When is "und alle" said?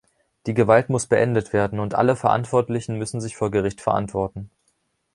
1.79-2.15